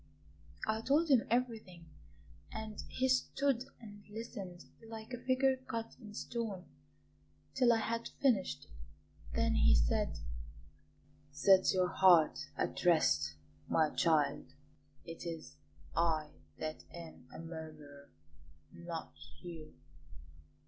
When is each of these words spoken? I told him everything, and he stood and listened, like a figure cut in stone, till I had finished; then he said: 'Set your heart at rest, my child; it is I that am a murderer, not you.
I 0.65 0.81
told 0.81 1.09
him 1.09 1.27
everything, 1.29 1.85
and 2.51 2.81
he 2.89 3.07
stood 3.07 3.65
and 3.79 4.01
listened, 4.09 4.63
like 4.89 5.13
a 5.13 5.19
figure 5.23 5.57
cut 5.57 5.95
in 6.01 6.15
stone, 6.15 6.65
till 7.53 7.71
I 7.71 7.81
had 7.81 8.09
finished; 8.19 8.65
then 9.35 9.53
he 9.53 9.75
said: 9.75 10.17
'Set 11.29 11.71
your 11.73 11.89
heart 11.89 12.47
at 12.57 12.83
rest, 12.83 13.35
my 13.67 13.91
child; 13.91 14.47
it 15.05 15.23
is 15.27 15.57
I 15.95 16.31
that 16.57 16.83
am 16.91 17.27
a 17.31 17.37
murderer, 17.37 18.09
not 18.73 19.13
you. 19.43 19.75